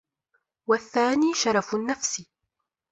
وَالثَّانِي 0.67 1.33
شَرَفُ 1.33 1.75
النَّفْسِ 1.75 2.25